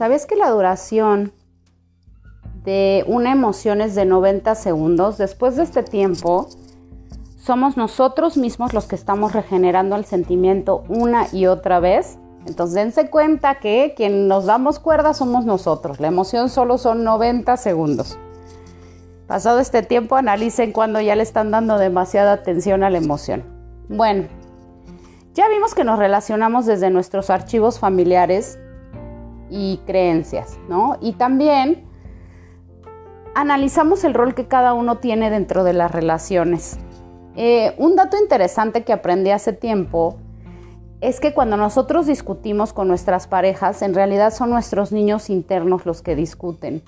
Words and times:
¿Sabes 0.00 0.24
que 0.24 0.34
la 0.34 0.48
duración 0.48 1.34
de 2.64 3.04
una 3.06 3.32
emoción 3.32 3.82
es 3.82 3.94
de 3.94 4.06
90 4.06 4.54
segundos? 4.54 5.18
Después 5.18 5.56
de 5.56 5.62
este 5.62 5.82
tiempo, 5.82 6.48
somos 7.36 7.76
nosotros 7.76 8.38
mismos 8.38 8.72
los 8.72 8.86
que 8.86 8.94
estamos 8.94 9.34
regenerando 9.34 9.96
el 9.96 10.06
sentimiento 10.06 10.84
una 10.88 11.26
y 11.34 11.44
otra 11.48 11.80
vez. 11.80 12.16
Entonces 12.46 12.76
dense 12.76 13.10
cuenta 13.10 13.56
que 13.56 13.92
quien 13.94 14.26
nos 14.26 14.46
damos 14.46 14.78
cuerda 14.78 15.12
somos 15.12 15.44
nosotros. 15.44 16.00
La 16.00 16.08
emoción 16.08 16.48
solo 16.48 16.78
son 16.78 17.04
90 17.04 17.58
segundos. 17.58 18.16
Pasado 19.26 19.58
este 19.58 19.82
tiempo, 19.82 20.16
analicen 20.16 20.72
cuando 20.72 21.02
ya 21.02 21.14
le 21.14 21.24
están 21.24 21.50
dando 21.50 21.76
demasiada 21.76 22.32
atención 22.32 22.84
a 22.84 22.88
la 22.88 22.96
emoción. 22.96 23.44
Bueno, 23.90 24.28
ya 25.34 25.46
vimos 25.50 25.74
que 25.74 25.84
nos 25.84 25.98
relacionamos 25.98 26.64
desde 26.64 26.88
nuestros 26.88 27.28
archivos 27.28 27.78
familiares 27.78 28.58
y 29.50 29.80
creencias, 29.86 30.58
¿no? 30.68 30.96
Y 31.00 31.12
también 31.14 31.84
analizamos 33.34 34.04
el 34.04 34.14
rol 34.14 34.34
que 34.34 34.46
cada 34.46 34.74
uno 34.74 34.98
tiene 34.98 35.30
dentro 35.30 35.64
de 35.64 35.72
las 35.72 35.90
relaciones. 35.90 36.78
Eh, 37.36 37.74
un 37.78 37.96
dato 37.96 38.16
interesante 38.16 38.84
que 38.84 38.92
aprendí 38.92 39.30
hace 39.30 39.52
tiempo 39.52 40.16
es 41.00 41.20
que 41.20 41.32
cuando 41.32 41.56
nosotros 41.56 42.06
discutimos 42.06 42.72
con 42.72 42.88
nuestras 42.88 43.26
parejas, 43.26 43.82
en 43.82 43.94
realidad 43.94 44.32
son 44.32 44.50
nuestros 44.50 44.92
niños 44.92 45.30
internos 45.30 45.86
los 45.86 46.02
que 46.02 46.14
discuten. 46.14 46.82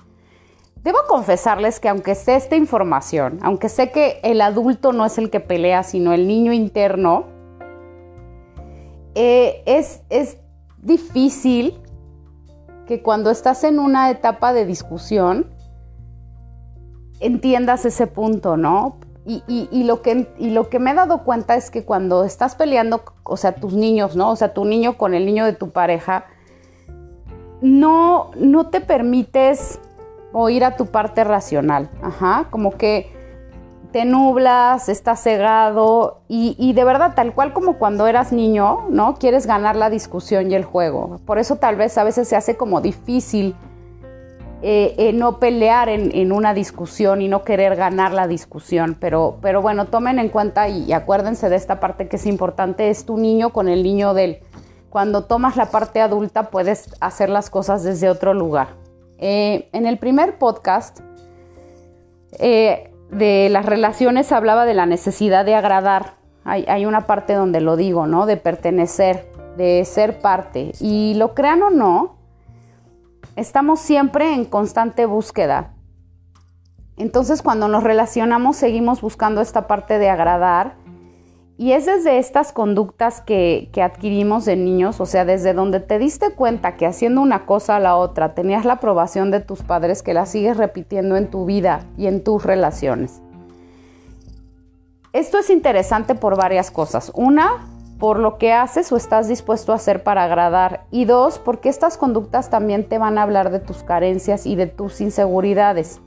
Debo 0.83 0.99
confesarles 1.07 1.79
que 1.79 1.89
aunque 1.89 2.13
sé 2.13 2.35
esta 2.35 2.55
información, 2.55 3.39
aunque 3.41 3.69
sé 3.69 3.91
que 3.91 4.19
el 4.23 4.41
adulto 4.41 4.91
no 4.91 5.05
es 5.05 5.17
el 5.17 5.29
que 5.29 5.39
pelea, 5.39 5.81
sino 5.83 6.13
el 6.13 6.27
niño 6.27 6.51
interno, 6.51 7.25
eh, 9.15 9.63
es, 9.65 10.01
es 10.09 10.37
difícil 10.81 11.79
que 12.87 13.01
cuando 13.01 13.29
estás 13.31 13.63
en 13.63 13.79
una 13.79 14.09
etapa 14.09 14.53
de 14.53 14.65
discusión 14.65 15.47
entiendas 17.19 17.85
ese 17.85 18.07
punto, 18.07 18.57
¿no? 18.57 18.97
Y, 19.25 19.83
lo 19.85 20.01
que, 20.01 20.33
y 20.37 20.49
lo 20.49 20.69
que 20.69 20.79
me 20.79 20.91
he 20.91 20.93
dado 20.93 21.23
cuenta 21.23 21.55
es 21.55 21.71
que 21.71 21.85
cuando 21.85 22.25
estás 22.25 22.55
peleando, 22.55 23.03
o 23.23 23.37
sea, 23.37 23.55
tus 23.55 23.73
niños, 23.73 24.17
¿no? 24.17 24.29
O 24.29 24.35
sea, 24.35 24.53
tu 24.53 24.65
niño 24.65 24.97
con 24.97 25.13
el 25.13 25.25
niño 25.25 25.45
de 25.45 25.53
tu 25.53 25.69
pareja, 25.69 26.25
no, 27.61 28.31
no 28.35 28.67
te 28.67 28.81
permites 28.81 29.79
oír 30.33 30.65
a 30.65 30.75
tu 30.75 30.87
parte 30.87 31.23
racional. 31.23 31.89
Ajá, 32.01 32.47
como 32.49 32.71
que 32.71 33.12
te 33.93 34.05
nublas, 34.05 34.89
estás 34.89 35.21
cegado 35.21 36.21
y, 36.27 36.73
de 36.73 36.83
verdad, 36.83 37.13
tal 37.15 37.33
cual 37.33 37.53
como 37.53 37.77
cuando 37.77 38.07
eras 38.07 38.33
niño, 38.33 38.87
¿no? 38.89 39.13
Quieres 39.19 39.45
ganar 39.45 39.75
la 39.75 39.91
discusión 39.91 40.49
y 40.51 40.55
el 40.55 40.65
juego. 40.65 41.21
Por 41.27 41.37
eso 41.37 41.57
tal 41.57 41.75
vez 41.75 41.95
a 41.99 42.03
veces 42.03 42.27
se 42.27 42.35
hace 42.35 42.57
como 42.57 42.81
difícil 42.81 43.55
eh, 44.63 44.95
eh, 44.97 45.13
no 45.13 45.37
pelear 45.37 45.89
en, 45.89 46.31
una 46.31 46.55
discusión 46.55 47.21
y 47.21 47.27
no 47.27 47.43
querer 47.43 47.75
ganar 47.75 48.13
la 48.13 48.27
discusión. 48.27 48.97
Pero, 48.99 49.37
pero 49.43 49.61
bueno, 49.61 49.85
tomen 49.85 50.17
en 50.17 50.29
cuenta 50.29 50.67
y, 50.67 50.91
acuérdense 50.91 51.47
de 51.49 51.55
esta 51.55 51.79
parte 51.79 52.07
que 52.07 52.15
es 52.15 52.25
importante, 52.25 52.89
es 52.89 53.05
tu 53.05 53.17
niño 53.17 53.51
con 53.51 53.69
el 53.69 53.83
niño 53.83 54.15
del... 54.15 54.39
Cuando 54.89 55.25
tomas 55.25 55.55
la 55.55 55.67
parte 55.67 56.01
adulta 56.01 56.49
puedes 56.49 56.89
hacer 56.99 57.29
las 57.29 57.51
cosas 57.51 57.83
desde 57.83 58.09
otro 58.09 58.33
lugar. 58.33 58.69
Eh, 59.19 59.69
en 59.71 59.85
el 59.85 59.99
primer 59.99 60.39
podcast 60.39 60.99
de 63.17 63.49
las 63.49 63.65
relaciones 63.65 64.31
hablaba 64.31 64.65
de 64.65 64.73
la 64.73 64.85
necesidad 64.85 65.45
de 65.45 65.55
agradar. 65.55 66.15
Hay, 66.45 66.85
una 66.85 67.07
parte 67.07 67.33
donde 67.33 67.61
lo 67.61 67.77
digo, 67.77 68.05
¿no? 68.05 68.25
De 68.25 68.35
pertenecer, 68.35 69.31
de 69.55 69.85
ser 69.85 70.19
parte. 70.19 70.73
Y 70.81 71.13
lo 71.13 71.33
crean 71.33 71.61
o 71.63 71.69
no, 71.69 72.17
Estamos 73.35 73.79
siempre 73.79 74.31
en 74.31 74.45
constante 74.45 75.07
búsqueda. 75.07 75.73
Entonces 76.97 77.41
cuando 77.41 77.67
nos 77.67 77.81
relacionamos 77.83 78.57
seguimos 78.57 79.01
buscando 79.01 79.41
esta 79.41 79.65
parte 79.65 79.97
de 79.97 80.09
agradar 80.09 80.75
y 81.57 81.73
es 81.73 81.85
desde 81.85 82.17
estas 82.17 82.51
conductas 82.51 83.21
que, 83.21 83.69
adquirimos 83.81 84.45
de 84.45 84.55
niños, 84.55 84.99
o 84.99 85.05
sea, 85.05 85.23
desde 85.23 85.53
donde 85.53 85.79
te 85.79 85.99
diste 85.99 86.33
cuenta 86.33 86.75
que 86.75 86.87
haciendo 86.87 87.21
una 87.21 87.45
cosa 87.45 87.75
a 87.75 87.79
la 87.79 87.95
otra 87.95 88.33
tenías 88.33 88.65
la 88.65 88.73
aprobación 88.73 89.29
de 89.29 89.39
tus 89.39 89.61
padres 89.61 90.01
que 90.01 90.15
la 90.15 90.25
sigues 90.25 90.57
repitiendo 90.57 91.15
en 91.15 91.29
tu 91.29 91.45
vida 91.45 91.85
y 91.95 92.07
en 92.07 92.23
tus 92.23 92.43
relaciones. 92.43 93.21
Esto 95.13 95.37
es 95.37 95.51
interesante 95.51 96.15
por 96.15 96.35
varias 96.35 96.71
cosas. 96.71 97.11
Una, 97.13 97.67
por 97.99 98.17
lo 98.17 98.39
que 98.39 98.51
haces 98.51 98.91
o 98.91 98.97
estás 98.97 99.27
dispuesto 99.27 99.71
a 99.71 99.75
hacer 99.75 100.03
para 100.03 100.23
agradar. 100.23 100.85
Y 100.89 101.05
dos, 101.05 101.37
porque 101.37 101.69
estas 101.69 101.97
conductas 101.97 102.49
también 102.49 102.89
te 102.89 102.97
van 102.97 103.19
a 103.19 103.21
hablar 103.21 103.51
de 103.51 103.59
tus 103.59 103.83
carencias 103.83 104.47
y 104.47 104.55
de 104.55 104.65
tus 104.65 105.01
inseguridades. 105.01 106.01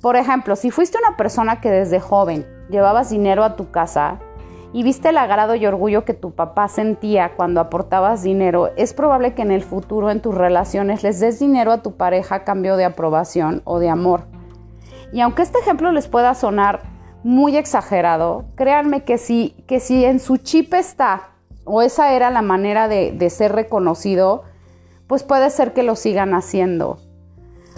Por 0.00 0.16
ejemplo, 0.16 0.56
si 0.56 0.70
fuiste 0.70 0.96
una 0.96 1.18
persona 1.18 1.60
que 1.60 1.70
desde 1.70 2.00
joven 2.00 2.46
llevabas 2.70 3.10
dinero 3.10 3.44
a 3.44 3.56
tu 3.56 3.70
casa 3.70 4.20
y 4.72 4.82
viste 4.82 5.08
el 5.08 5.18
agrado 5.18 5.54
y 5.54 5.64
orgullo 5.66 6.04
que 6.04 6.14
tu 6.14 6.32
papá 6.32 6.68
sentía 6.68 7.34
cuando 7.36 7.60
aportabas 7.60 8.22
dinero, 8.22 8.70
es 8.76 8.92
probable 8.92 9.34
que 9.34 9.42
en 9.42 9.50
el 9.50 9.62
futuro 9.62 10.10
en 10.10 10.20
tus 10.20 10.34
relaciones 10.34 11.02
les 11.02 11.20
des 11.20 11.38
dinero 11.38 11.72
a 11.72 11.82
tu 11.82 11.96
pareja 11.96 12.36
a 12.36 12.44
cambio 12.44 12.76
de 12.76 12.84
aprobación 12.84 13.62
o 13.64 13.78
de 13.78 13.88
amor. 13.88 14.26
Y 15.12 15.20
aunque 15.20 15.42
este 15.42 15.58
ejemplo 15.58 15.90
les 15.90 16.06
pueda 16.06 16.34
sonar 16.34 16.82
muy 17.24 17.56
exagerado, 17.56 18.44
créanme 18.56 19.04
que 19.04 19.16
si, 19.16 19.56
que 19.66 19.80
si 19.80 20.04
en 20.04 20.20
su 20.20 20.36
chip 20.36 20.74
está, 20.74 21.30
o 21.64 21.82
esa 21.82 22.12
era 22.12 22.30
la 22.30 22.42
manera 22.42 22.88
de, 22.88 23.12
de 23.12 23.30
ser 23.30 23.52
reconocido, 23.52 24.44
pues 25.06 25.22
puede 25.22 25.48
ser 25.50 25.72
que 25.72 25.82
lo 25.82 25.96
sigan 25.96 26.34
haciendo. 26.34 26.98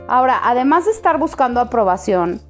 Ahora, 0.09 0.41
además 0.43 0.87
de 0.87 0.91
estar 0.91 1.19
buscando 1.19 1.61
aprobación, 1.61 2.41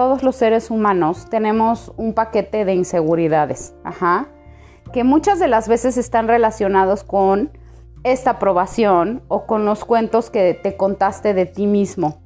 todos 0.00 0.22
los 0.22 0.34
seres 0.34 0.70
humanos 0.70 1.26
tenemos 1.28 1.92
un 1.98 2.14
paquete 2.14 2.64
de 2.64 2.72
inseguridades, 2.72 3.74
que 4.94 5.04
muchas 5.04 5.38
de 5.38 5.46
las 5.46 5.68
veces 5.68 5.98
están 5.98 6.26
relacionados 6.26 7.04
con 7.04 7.50
esta 8.02 8.30
aprobación 8.30 9.22
o 9.28 9.44
con 9.44 9.66
los 9.66 9.84
cuentos 9.84 10.30
que 10.30 10.54
te 10.54 10.74
contaste 10.78 11.34
de 11.34 11.44
ti 11.44 11.66
mismo, 11.66 12.22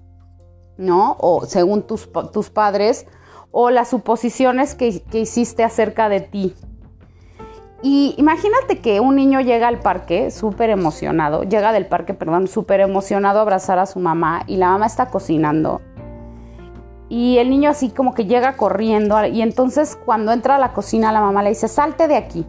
¿no? 0.76 1.16
O 1.18 1.46
según 1.46 1.82
tus, 1.82 2.08
tus 2.32 2.48
padres 2.48 3.08
o 3.50 3.70
las 3.70 3.88
suposiciones 3.88 4.76
que, 4.76 5.02
hiciste 5.12 5.64
acerca 5.64 6.08
de 6.08 6.20
ti. 6.20 6.54
Y 7.82 8.14
imagínate 8.18 8.78
que 8.78 9.00
un 9.00 9.16
niño 9.16 9.40
llega 9.40 9.66
al 9.66 9.80
parque 9.80 10.30
súper 10.30 10.70
emocionado, 10.70 11.42
llega 11.42 11.72
del 11.72 11.86
parque, 11.86 12.14
perdón, 12.14 12.46
súper 12.46 12.78
emocionado 12.78 13.40
a 13.40 13.42
abrazar 13.42 13.80
a 13.80 13.86
su 13.86 13.98
mamá 13.98 14.44
y 14.46 14.58
la 14.58 14.70
mamá 14.70 14.86
está 14.86 15.06
cocinando. 15.06 15.80
Y 17.08 17.38
el 17.38 17.50
niño 17.50 17.70
así 17.70 17.90
como 17.90 18.14
que 18.14 18.24
llega 18.26 18.56
corriendo 18.56 19.24
y 19.26 19.42
entonces 19.42 19.98
cuando 20.04 20.32
entra 20.32 20.56
a 20.56 20.58
la 20.58 20.72
cocina 20.72 21.12
la 21.12 21.20
mamá 21.20 21.42
le 21.42 21.50
dice, 21.50 21.68
salte 21.68 22.08
de 22.08 22.16
aquí. 22.16 22.46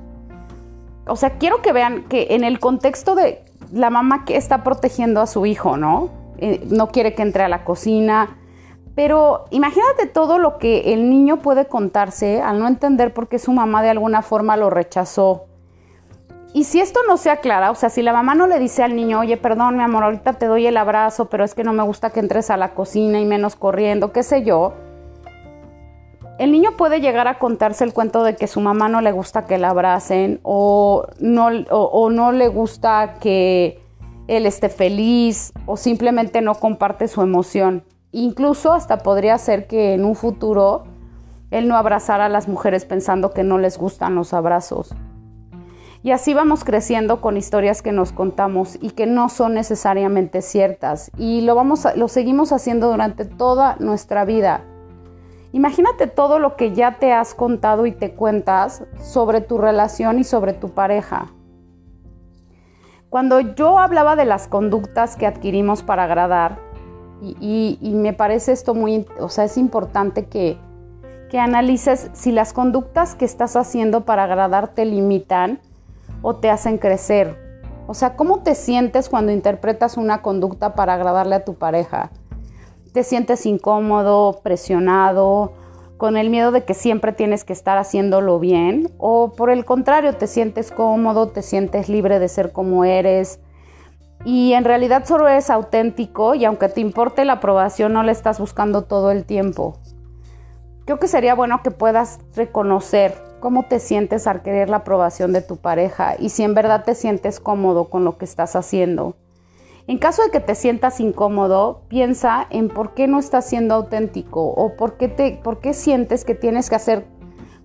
O 1.08 1.16
sea, 1.16 1.38
quiero 1.38 1.62
que 1.62 1.74
vean 1.74 2.04
que 2.04 2.28
en 2.32 2.44
el 2.44 2.60
contexto 2.60 3.16
de 3.16 3.44
la 3.72 3.90
mamá 3.90 4.26
que 4.26 4.38
está 4.38 4.64
protegiendo 4.64 5.22
a 5.22 5.28
su 5.28 5.46
hijo, 5.46 5.78
¿no? 5.78 6.10
Eh, 6.38 6.66
no 6.70 6.88
quiere 6.88 7.14
que 7.14 7.22
entre 7.22 7.44
a 7.44 7.50
la 7.50 7.64
cocina, 7.64 8.38
pero 8.96 9.46
imagínate 9.52 10.08
todo 10.08 10.40
lo 10.40 10.58
que 10.58 10.94
el 10.94 11.10
niño 11.10 11.42
puede 11.42 11.68
contarse 11.68 12.42
al 12.42 12.60
no 12.60 12.68
entender 12.68 13.14
por 13.14 13.28
qué 13.28 13.40
su 13.40 13.52
mamá 13.52 13.84
de 13.84 13.90
alguna 13.90 14.22
forma 14.22 14.56
lo 14.56 14.70
rechazó. 14.70 15.46
Y 16.56 16.64
si 16.64 16.80
esto 16.80 17.02
no 17.06 17.18
se 17.18 17.30
aclara, 17.30 17.70
o 17.70 17.76
sea, 17.76 17.90
si 17.90 18.02
la 18.02 18.14
mamá 18.14 18.34
no 18.34 18.48
le 18.48 18.60
dice 18.60 18.82
al 18.82 18.96
niño, 18.96 19.20
oye, 19.20 19.36
perdón, 19.36 19.76
mi 19.76 19.84
amor, 19.84 20.06
ahorita 20.06 20.32
te 20.36 20.46
doy 20.46 20.66
el 20.66 20.78
abrazo, 20.78 21.26
pero 21.26 21.44
es 21.44 21.54
que 21.54 21.66
no 21.66 21.74
me 21.74 21.84
gusta 21.84 22.12
que 22.12 22.22
entres 22.22 22.50
a 22.50 22.56
la 22.56 22.74
cocina 22.74 23.20
y 23.20 23.26
menos 23.26 23.58
corriendo, 23.58 24.14
qué 24.14 24.24
sé 24.24 24.46
yo, 24.46 24.72
el 26.40 26.54
niño 26.54 26.78
puede 26.78 27.02
llegar 27.02 27.28
a 27.28 27.40
contarse 27.40 27.84
el 27.84 27.92
cuento 27.92 28.24
de 28.24 28.38
que 28.38 28.48
su 28.48 28.62
mamá 28.62 28.88
no 28.88 29.02
le 29.02 29.12
gusta 29.12 29.46
que 29.46 29.58
la 29.58 29.72
abracen 29.72 30.40
o 30.44 31.06
no, 31.20 31.48
o 31.72 32.10
no 32.10 32.32
le 32.32 32.48
gusta 32.48 33.16
que 33.20 33.82
él 34.30 34.46
esté 34.46 34.70
feliz 34.70 35.52
o 35.66 35.76
simplemente 35.76 36.40
no 36.40 36.56
comparte 36.56 37.10
su 37.10 37.22
emoción. 37.22 37.84
Incluso 38.14 38.72
hasta 38.72 39.00
podría 39.00 39.38
ser 39.40 39.68
que 39.68 39.94
en 39.94 40.06
un 40.06 40.16
futuro 40.16 40.86
él 41.52 41.68
no 41.68 41.76
abrazara 41.76 42.28
a 42.28 42.30
las 42.30 42.48
mujeres 42.48 42.86
pensando 42.86 43.32
que 43.32 43.44
no 43.44 43.58
les 43.58 43.78
gustan 43.78 44.16
los 44.16 44.34
abrazos. 44.34 44.96
Y 46.06 46.12
así 46.12 46.36
vamos 46.36 46.64
creciendo 46.64 47.20
con 47.20 47.36
historias 47.36 47.82
que 47.82 47.92
nos 47.92 48.12
contamos 48.12 48.78
y 48.80 48.92
que 48.92 49.08
no 49.08 49.28
son 49.28 49.56
necesariamente 49.56 50.44
ciertas. 50.44 51.10
Y 51.18 51.42
lo, 51.42 51.56
vamos 51.56 51.88
lo 51.96 52.08
seguimos 52.10 52.52
haciendo 52.52 52.92
durante 52.92 53.26
toda 53.26 53.76
nuestra 53.80 54.24
vida. 54.24 54.62
Imagínate 55.52 56.06
todo 56.06 56.38
lo 56.38 56.58
que 56.58 56.74
ya 56.74 57.00
te 57.00 57.12
has 57.12 57.34
contado 57.34 57.88
y 57.88 57.92
te 57.92 58.12
cuentas 58.14 58.84
sobre 59.02 59.42
tu 59.42 59.58
relación 59.58 60.20
y 60.20 60.24
sobre 60.24 60.54
tu 60.54 60.70
pareja. 60.76 61.34
Cuando 63.10 63.40
yo 63.40 63.80
hablaba 63.80 64.16
de 64.16 64.26
las 64.26 64.48
conductas 64.48 65.16
que 65.16 65.26
adquirimos 65.26 65.82
para 65.82 66.04
agradar, 66.04 66.60
y, 67.20 67.80
me 67.96 68.14
parece 68.14 68.52
esto 68.52 68.76
muy, 68.76 69.08
o 69.20 69.30
sea, 69.30 69.46
es 69.46 69.58
importante 69.58 70.28
que, 70.28 70.60
que 71.32 71.40
analices 71.40 72.12
si 72.14 72.32
las 72.32 72.54
conductas 72.54 73.16
que 73.16 73.26
estás 73.26 73.56
haciendo 73.56 74.06
para 74.06 74.26
agradar 74.26 74.68
te 74.68 74.86
limitan 74.86 75.62
o 76.28 76.38
te 76.38 76.50
hacen 76.50 76.80
crecer. 76.80 77.38
O 77.86 77.94
sea, 77.94 78.16
¿cómo 78.16 78.42
te 78.42 78.56
sientes 78.56 79.10
cuando 79.10 79.32
interpretas 79.32 79.96
una 79.96 80.24
conducta 80.24 80.74
para 80.74 80.96
agradarle 80.96 81.36
a 81.36 81.46
tu 81.46 81.54
pareja? 81.54 82.10
¿Te 82.94 83.04
sientes 83.04 83.46
incómodo, 83.46 84.40
presionado, 84.42 85.54
con 85.98 86.18
el 86.18 86.32
miedo 86.32 86.52
de 86.52 86.64
que 86.64 86.74
siempre 86.74 87.14
tienes 87.14 87.44
que 87.44 87.54
estar 87.54 87.78
haciéndolo 87.78 88.40
bien? 88.40 88.92
¿O 88.98 89.34
por 89.34 89.52
el 89.52 89.66
contrario, 89.66 90.14
te 90.14 90.26
sientes 90.26 90.72
cómodo, 90.72 91.28
te 91.28 91.44
sientes 91.44 91.90
libre 91.90 92.18
de 92.18 92.28
ser 92.28 92.52
como 92.52 92.86
eres? 92.86 93.40
Y 94.24 94.54
en 94.54 94.64
realidad 94.64 95.06
solo 95.06 95.28
eres 95.28 95.52
auténtico 95.52 96.34
y 96.34 96.44
aunque 96.46 96.70
te 96.70 96.82
importe 96.82 97.24
la 97.24 97.34
aprobación 97.34 97.94
no 97.94 98.02
la 98.02 98.12
estás 98.12 98.40
buscando 98.40 98.82
todo 98.86 99.12
el 99.12 99.26
tiempo. 99.26 99.78
Creo 100.86 100.98
que 100.98 101.08
sería 101.08 101.36
bueno 101.36 101.62
que 101.64 101.70
puedas 101.70 102.18
reconocer 102.36 103.25
cómo 103.46 103.62
te 103.62 103.80
sientes 103.80 104.26
al 104.26 104.42
querer 104.42 104.72
la 104.72 104.78
aprobación 104.78 105.32
de 105.32 105.44
tu 105.44 105.58
pareja 105.58 106.16
y 106.18 106.30
si 106.30 106.42
en 106.42 106.56
verdad 106.56 106.84
te 106.84 106.96
sientes 106.96 107.40
cómodo 107.40 107.92
con 107.92 108.04
lo 108.04 108.18
que 108.18 108.26
estás 108.26 108.56
haciendo. 108.56 109.18
En 109.86 110.00
caso 110.00 110.24
de 110.24 110.32
que 110.32 110.40
te 110.40 110.56
sientas 110.56 111.00
incómodo, 111.00 111.84
piensa 111.88 112.48
en 112.50 112.70
por 112.70 112.96
qué 112.96 113.08
no 113.08 113.20
estás 113.20 113.48
siendo 113.48 113.76
auténtico 113.76 114.48
o 114.48 114.76
por 114.76 114.98
qué, 114.98 115.10
te, 115.10 115.40
por 115.44 115.60
qué 115.60 115.76
sientes 115.76 116.26
que 116.26 116.34
tienes 116.34 116.72
que 116.72 116.76
hacer 116.76 117.06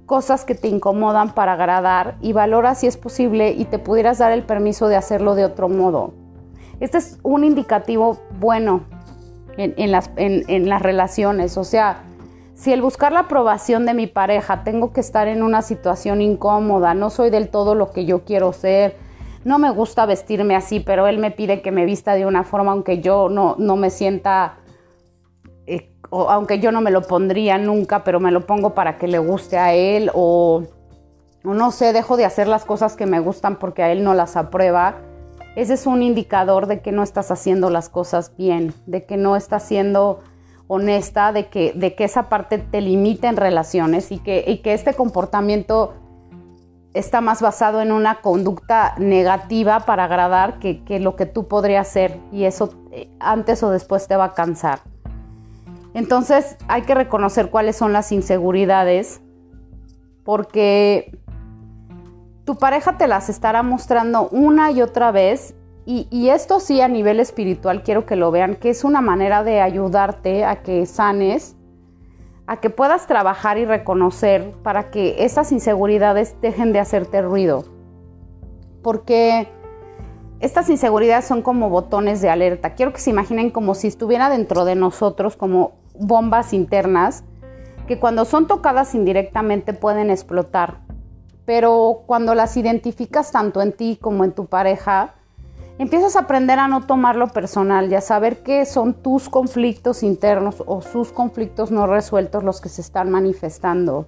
cosas 0.05 0.45
que 0.45 0.55
te 0.55 0.69
incomodan 0.69 1.33
para 1.33 1.55
agradar 1.55 2.19
y 2.21 2.35
valora 2.35 2.75
si 2.75 2.87
es 2.87 2.99
posible 2.99 3.53
y 3.53 3.65
te 3.65 3.79
pudieras 3.79 4.19
dar 4.19 4.33
el 4.33 4.43
permiso 4.43 4.87
de 4.87 4.97
hacerlo 4.97 5.35
de 5.35 5.47
otro 5.47 5.71
modo. 5.71 6.13
Este 6.81 6.99
es 6.99 7.19
un 7.23 7.43
indicativo 7.43 8.19
bueno 8.39 8.85
en, 9.57 9.91
las, 9.91 10.11
en 10.17 10.69
las 10.69 10.83
relaciones, 10.83 11.57
o 11.57 11.65
sea, 11.65 12.03
si 12.61 12.75
el 12.75 12.83
buscar 12.83 13.11
la 13.11 13.21
aprobación 13.21 13.87
de 13.87 13.95
mi 13.95 14.07
pareja, 14.07 14.65
tengo 14.65 14.93
que 14.93 15.01
estar 15.01 15.29
en 15.29 15.43
una 15.43 15.63
situación 15.63 16.21
incómoda, 16.21 16.93
no 16.93 17.09
soy 17.09 17.31
del 17.31 17.49
todo 17.49 17.75
lo 17.75 17.91
que 17.91 18.05
yo 18.05 18.27
quiero 18.27 18.53
ser, 18.53 18.97
no 19.45 19.59
me 19.59 19.71
gusta 19.71 20.05
vestirme 20.05 20.55
así, 20.55 20.79
pero 20.79 21.07
él 21.07 21.17
me 21.17 21.31
pide 21.31 21.63
que 21.63 21.71
me 21.71 21.87
vista 21.87 22.13
de 22.13 22.27
una 22.27 22.45
forma 22.45 22.73
aunque 22.73 23.01
yo 23.01 23.31
no, 23.31 23.57
no 23.59 23.77
me 23.77 23.89
sienta, 23.89 24.59
eh, 25.67 25.91
aunque 26.11 26.59
yo 26.59 26.71
no 26.71 26.83
me 26.83 26.91
lo 26.91 27.01
pondría 27.01 27.57
nunca, 27.57 28.05
pero 28.05 28.21
me 28.21 28.31
lo 28.31 28.45
pongo 28.45 28.75
para 28.75 28.99
que 28.99 29.09
le 29.09 29.19
guste 29.19 29.57
a 29.57 29.73
él, 29.73 30.11
o, 30.13 30.65
o 31.43 31.55
no 31.55 31.71
sé, 31.71 31.95
dejo 31.95 32.19
de 32.19 32.27
hacer 32.27 32.47
las 32.47 32.67
cosas 32.67 32.95
que 32.95 33.07
me 33.07 33.21
gustan 33.21 33.59
porque 33.59 33.83
a 33.83 33.91
él 33.91 34.05
no 34.05 34.13
las 34.13 34.37
aprueba. 34.37 34.97
Ese 35.57 35.73
es 35.73 35.87
un 35.87 36.03
indicador 36.03 36.67
de 36.67 36.83
que 36.83 36.93
no 36.93 37.03
estás 37.03 37.31
haciendo 37.31 37.71
las 37.71 37.89
cosas 37.89 38.37
bien, 38.37 38.75
de 38.85 39.07
que 39.07 39.17
no 39.17 39.35
estás 39.35 39.65
haciendo 39.65 40.21
honesta 40.73 41.33
de 41.33 41.49
que, 41.49 41.73
de 41.73 41.97
que 41.97 42.05
esa 42.05 42.29
parte 42.29 42.59
te 42.59 42.81
limita 42.81 43.29
en 43.29 43.37
relaciones 43.37 44.13
y 44.13 44.19
que, 44.19 44.61
que 44.63 44.73
este 44.73 44.95
comportamiento 44.95 45.95
está 46.95 47.21
más 47.21 47.43
basado 47.43 47.83
en 47.83 47.91
una 47.91 48.21
conducta 48.21 48.95
negativa 48.97 49.81
para 49.81 50.05
agradar 50.05 50.61
que, 50.61 50.85
que, 50.85 51.01
lo 51.01 51.17
que 51.17 51.27
tú 51.27 51.49
podrías 51.49 51.89
hacer 51.89 52.21
y 52.31 52.45
eso 52.45 52.73
eh, 52.93 53.11
antes 53.19 53.65
o 53.65 53.71
después 53.71 54.07
te 54.07 54.15
va 54.15 54.27
a 54.27 54.35
cansar. 54.35 54.79
Entonces 55.93 56.57
hay 56.69 56.83
que 56.83 56.95
reconocer 56.95 57.51
cuáles 57.51 57.75
son 57.75 57.93
las 57.93 58.13
inseguridades 58.13 59.21
porque 60.25 61.19
tu 62.45 62.59
pareja 62.59 62.97
te 62.97 63.09
las 63.09 63.29
estará 63.29 63.65
mostrando 63.65 64.29
una 64.29 64.71
y 64.71 64.83
otra 64.83 65.11
vez 65.11 65.57
y, 65.93 66.29
esto 66.29 66.61
sí 66.61 66.81
a 66.81 66.87
nivel 66.87 67.19
espiritual 67.19 67.83
quiero 67.83 68.07
que 68.07 68.15
lo 68.15 68.31
vean, 68.31 68.55
que 68.55 68.71
es 68.71 68.85
una 68.85 69.01
manera 69.01 69.43
de 69.43 69.61
ayudarte 69.61 70.45
a 70.45 70.63
que 70.63 70.87
sanes, 70.87 71.57
a 72.47 72.61
que 72.61 72.71
puedas 72.71 73.09
trabajar 73.09 73.59
y 73.59 73.65
reconocer 73.65 74.53
para 74.63 74.93
que 74.93 75.25
esas 75.25 75.51
inseguridades 75.51 76.37
dejen 76.41 76.73
de 76.73 76.79
hacerte 76.79 77.23
ruido. 77.23 77.65
Porque 78.85 79.49
estas 80.39 80.71
inseguridades 80.71 81.25
son 81.25 81.43
como 81.43 81.71
botones 81.71 82.21
de 82.21 82.31
alerta. 82.31 82.75
Quiero 82.75 82.93
que 82.93 83.01
se 83.01 83.11
imaginen 83.11 83.51
como 83.51 83.75
si 83.75 83.89
estuviera 83.89 84.31
dentro 84.31 84.65
de 84.65 84.77
nosotros, 84.77 85.37
como 85.37 85.73
bombas 85.99 86.53
internas, 86.53 87.25
que 87.89 87.99
cuando 87.99 88.25
son 88.25 88.47
tocadas 88.47 88.95
indirectamente 88.95 89.73
pueden 89.73 90.09
explotar. 90.11 90.83
Pero 91.47 92.05
cuando 92.07 92.37
las 92.37 92.57
identificas 92.57 93.33
tanto 93.33 93.61
en 93.61 93.73
ti 93.73 93.99
como 94.01 94.23
en 94.23 94.33
tu 94.33 94.47
pareja, 94.47 95.17
empiezas 95.81 96.15
a 96.15 96.21
aprender 96.21 96.59
a 96.59 96.69
no 96.69 96.83
tomarlo 96.83 97.29
personal 97.29 97.91
y 97.91 97.95
a 97.95 98.03
saber 98.03 98.43
que 98.43 98.67
son 98.67 98.93
tus 98.93 99.31
conflictos 99.31 100.03
internos 100.03 100.63
o 100.67 100.83
sus 100.83 101.11
conflictos 101.11 101.71
no 101.71 101.87
resueltos 101.87 102.45
los 102.45 102.61
que 102.61 102.69
se 102.69 102.83
están 102.83 103.11
manifestando. 103.11 104.07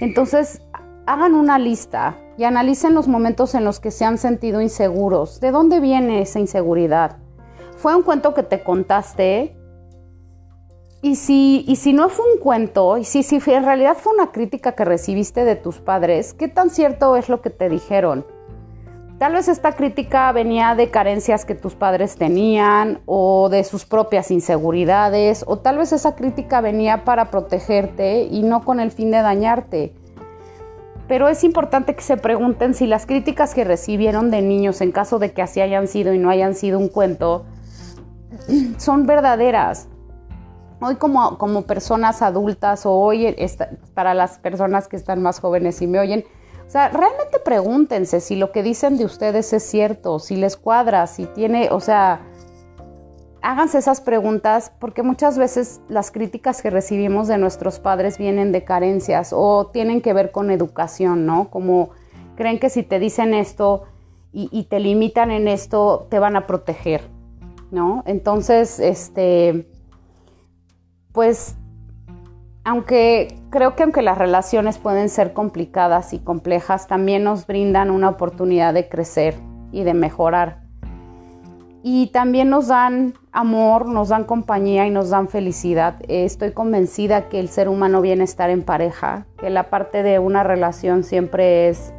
Entonces, 0.00 0.62
hagan 1.06 1.36
una 1.36 1.60
lista 1.60 2.16
y 2.36 2.42
analicen 2.42 2.94
los 2.94 3.06
momentos 3.06 3.54
en 3.54 3.64
los 3.64 3.78
que 3.78 3.92
se 3.92 4.04
han 4.04 4.18
sentido 4.18 4.60
inseguros. 4.60 5.40
¿De 5.40 5.52
dónde 5.52 5.78
viene 5.78 6.20
esa 6.20 6.40
inseguridad? 6.40 7.18
¿Fue 7.76 7.94
un 7.94 8.02
cuento 8.02 8.34
que 8.34 8.42
te 8.42 8.64
contaste? 8.64 9.56
Y 11.00 11.14
si, 11.14 11.64
y 11.68 11.76
si 11.76 11.92
no 11.92 12.08
fue 12.08 12.24
un 12.34 12.40
cuento, 12.40 12.98
y 12.98 13.04
si, 13.04 13.22
si 13.22 13.36
en 13.36 13.64
realidad 13.64 13.96
fue 13.96 14.12
una 14.12 14.32
crítica 14.32 14.72
que 14.72 14.84
recibiste 14.84 15.44
de 15.44 15.54
tus 15.54 15.78
padres, 15.78 16.34
¿qué 16.34 16.48
tan 16.48 16.70
cierto 16.70 17.14
es 17.14 17.28
lo 17.28 17.40
que 17.40 17.50
te 17.50 17.68
dijeron? 17.68 18.26
Tal 19.18 19.32
vez 19.32 19.48
esta 19.48 19.72
crítica 19.72 20.30
venía 20.32 20.74
de 20.74 20.90
carencias 20.90 21.46
que 21.46 21.54
tus 21.54 21.74
padres 21.74 22.16
tenían 22.16 23.00
o 23.06 23.48
de 23.48 23.64
sus 23.64 23.86
propias 23.86 24.30
inseguridades 24.30 25.42
o 25.46 25.58
tal 25.58 25.78
vez 25.78 25.92
esa 25.92 26.14
crítica 26.14 26.60
venía 26.60 27.04
para 27.04 27.30
protegerte 27.30 28.24
y 28.24 28.42
no 28.42 28.62
con 28.62 28.78
el 28.78 28.90
fin 28.90 29.10
de 29.10 29.22
dañarte. 29.22 29.94
Pero 31.08 31.28
es 31.28 31.44
importante 31.44 31.94
que 31.94 32.02
se 32.02 32.18
pregunten 32.18 32.74
si 32.74 32.86
las 32.86 33.06
críticas 33.06 33.54
que 33.54 33.64
recibieron 33.64 34.30
de 34.30 34.42
niños 34.42 34.82
en 34.82 34.92
caso 34.92 35.18
de 35.18 35.32
que 35.32 35.40
así 35.40 35.62
hayan 35.62 35.88
sido 35.88 36.12
y 36.12 36.18
no 36.18 36.28
hayan 36.28 36.54
sido 36.54 36.78
un 36.78 36.88
cuento 36.88 37.46
son 38.76 39.06
verdaderas. 39.06 39.88
Hoy 40.78 40.96
como, 40.96 41.38
como 41.38 41.62
personas 41.62 42.20
adultas 42.20 42.84
o 42.84 42.92
hoy 42.92 43.34
para 43.94 44.12
las 44.12 44.38
personas 44.40 44.88
que 44.88 44.96
están 44.96 45.22
más 45.22 45.40
jóvenes 45.40 45.80
y 45.80 45.86
me 45.86 46.00
oyen, 46.00 46.26
o 46.66 46.70
sea, 46.70 46.88
realmente 46.88 47.38
pregúntense 47.44 48.20
si 48.20 48.34
lo 48.34 48.50
que 48.50 48.62
dicen 48.62 48.96
de 48.96 49.04
ustedes 49.04 49.52
es 49.52 49.62
cierto, 49.62 50.18
si 50.18 50.36
les 50.36 50.56
cuadra, 50.56 51.06
si 51.06 51.26
tiene, 51.26 51.68
o 51.70 51.78
sea, 51.78 52.22
háganse 53.40 53.78
esas 53.78 54.00
preguntas 54.00 54.72
porque 54.80 55.04
muchas 55.04 55.38
veces 55.38 55.80
las 55.88 56.10
críticas 56.10 56.62
que 56.62 56.70
recibimos 56.70 57.28
de 57.28 57.38
nuestros 57.38 57.78
padres 57.78 58.18
vienen 58.18 58.50
de 58.50 58.64
carencias 58.64 59.32
o 59.32 59.68
tienen 59.72 60.00
que 60.00 60.12
ver 60.12 60.32
con 60.32 60.50
educación, 60.50 61.24
¿no? 61.24 61.50
Como 61.50 61.90
creen 62.34 62.58
que 62.58 62.68
si 62.68 62.82
te 62.82 62.98
dicen 62.98 63.34
esto 63.34 63.84
y, 64.32 64.64
te 64.64 64.80
limitan 64.80 65.30
en 65.30 65.48
esto, 65.48 66.08
te 66.10 66.18
van 66.18 66.36
a 66.36 66.46
proteger, 66.46 67.08
¿no? 67.70 68.02
Entonces, 68.04 68.80
este, 68.80 69.66
pues 71.12 71.56
aunque 72.66 73.38
creo 73.50 73.76
que 73.76 73.84
aunque 73.84 74.02
las 74.02 74.18
relaciones 74.18 74.78
pueden 74.78 75.08
ser 75.08 75.32
complicadas 75.32 76.12
y 76.12 76.18
complejas, 76.18 76.88
también 76.88 77.22
nos 77.22 77.46
brindan 77.46 77.92
una 77.92 78.08
oportunidad 78.08 78.74
de 78.74 78.88
crecer 78.88 79.36
y 79.70 79.84
de 79.84 79.94
mejorar. 79.94 80.64
Y 81.84 82.08
también 82.08 82.50
nos 82.50 82.66
dan 82.66 83.14
amor, 83.30 83.86
nos 83.86 84.08
dan 84.08 84.24
compañía 84.24 84.84
y 84.84 84.90
nos 84.90 85.10
dan 85.10 85.28
felicidad. 85.28 85.94
Estoy 86.08 86.50
convencida 86.50 87.28
que 87.28 87.38
el 87.38 87.50
ser 87.50 87.68
humano 87.68 88.00
viene 88.00 88.22
a 88.22 88.24
estar 88.24 88.50
en 88.50 88.64
pareja, 88.64 89.28
que 89.38 89.48
la 89.48 89.70
parte 89.70 90.02
de 90.02 90.18
una 90.18 90.42
relación 90.42 91.04
siempre 91.04 91.68
es 91.68 91.94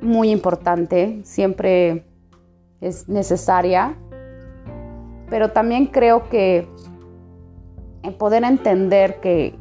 muy 0.00 0.30
importante, 0.30 1.20
siempre 1.24 2.06
es 2.80 3.06
necesaria, 3.06 3.98
pero 5.28 5.50
también 5.50 5.88
creo 5.88 6.30
que 6.30 6.66
poder 8.12 8.44
entender 8.44 9.20
que, 9.20 9.54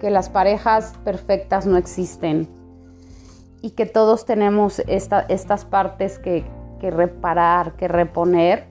que 0.00 0.10
las 0.10 0.28
parejas 0.28 0.94
perfectas 1.04 1.66
no 1.66 1.76
existen 1.76 2.48
y 3.60 3.70
que 3.70 3.86
todos 3.86 4.24
tenemos 4.24 4.80
estas 4.88 5.64
partes 5.64 6.18
que, 6.18 6.44
que 6.80 6.90
reparar, 6.90 7.76
que 7.76 7.86
reponer, 7.86 8.66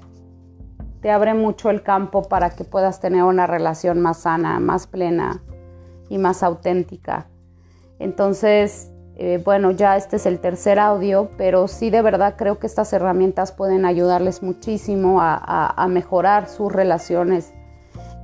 te 1.01 1.09
abre 1.09 1.33
mucho 1.33 1.69
el 1.69 1.81
campo 1.81 2.23
para 2.23 2.51
que 2.51 2.63
puedas 2.63 2.99
tener 2.99 3.23
una 3.23 3.47
relación 3.47 4.01
más 4.01 4.19
sana, 4.19 4.59
más 4.59 4.85
plena 4.85 5.41
y 6.09 6.17
más 6.17 6.43
auténtica. 6.43 7.27
Entonces, 7.99 8.91
eh, 9.15 9.41
bueno, 9.43 9.71
ya 9.71 9.95
este 9.95 10.17
es 10.17 10.25
el 10.25 10.39
tercer 10.39 10.77
audio, 10.77 11.31
pero 11.37 11.67
sí 11.67 11.89
de 11.89 12.01
verdad 12.01 12.35
creo 12.37 12.59
que 12.59 12.67
estas 12.67 12.91
herramientas 12.91 13.51
pueden 13.51 13.85
ayudarles 13.85 14.43
muchísimo 14.43 15.21
a, 15.21 15.73
a 15.75 15.87
mejorar 15.87 16.49
sus 16.49 16.71
relaciones 16.71 17.53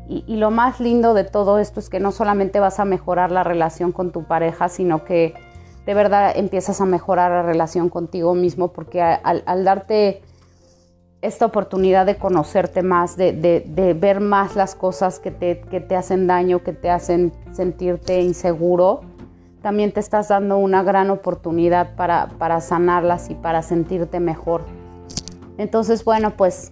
y, 0.09 0.37
lo 0.37 0.51
más 0.51 0.79
lindo 0.79 1.13
de 1.13 1.25
todo 1.25 1.59
esto 1.59 1.79
es 1.79 1.89
que 1.89 1.99
no 1.99 2.11
solamente 2.11 2.59
vas 2.59 2.79
a 2.79 2.85
mejorar 2.85 3.29
la 3.31 3.43
relación 3.43 3.91
con 3.91 4.11
tu 4.11 4.23
pareja, 4.23 4.69
sino 4.69 5.03
que 5.03 5.33
de 5.85 5.93
verdad 5.93 6.31
empiezas 6.35 6.79
a 6.79 6.85
mejorar 6.85 7.31
la 7.31 7.43
relación 7.43 7.89
contigo 7.89 8.33
mismo, 8.33 8.69
porque 8.69 9.01
al, 9.01 9.63
darte 9.65 10.21
esta 11.21 11.45
oportunidad 11.45 12.05
de 12.05 12.15
conocerte 12.15 12.83
más, 12.83 13.17
de, 13.17 13.95
ver 13.99 14.21
más 14.21 14.55
las 14.55 14.75
cosas 14.75 15.19
que 15.19 15.31
te, 15.31 15.59
que 15.61 15.81
te, 15.81 15.97
hacen 15.97 16.25
daño, 16.25 16.63
que 16.63 16.73
te 16.73 16.89
hacen 16.89 17.33
sentirte 17.51 18.21
inseguro, 18.21 19.01
también 19.61 19.91
te 19.91 19.99
estás 19.99 20.29
dando 20.29 20.57
una 20.57 20.83
gran 20.83 21.09
oportunidad 21.09 21.95
para, 21.95 22.29
para 22.37 22.61
sanarlas 22.61 23.29
y 23.29 23.35
para 23.35 23.61
sentirte 23.61 24.21
mejor. 24.21 24.63
Entonces, 25.57 26.05
bueno, 26.05 26.31
pues 26.37 26.71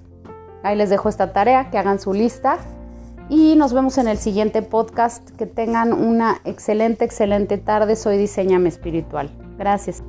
ahí 0.63 0.77
les 0.77 0.89
dejo 0.89 1.09
esta 1.09 1.33
tarea, 1.33 1.69
que 1.69 1.77
hagan 1.77 1.99
su 1.99 2.13
lista 2.13 2.59
y 3.29 3.55
nos 3.55 3.73
vemos 3.73 3.97
en 3.97 4.07
el 4.07 4.17
siguiente 4.17 4.61
podcast. 4.61 5.29
Que 5.31 5.45
tengan 5.45 5.93
una 5.93 6.41
excelente, 6.45 7.05
excelente 7.05 7.57
tarde. 7.57 7.95
Soy 7.95 8.17
Diseñame 8.17 8.69
Espiritual. 8.69 9.29
Gracias. 9.57 10.03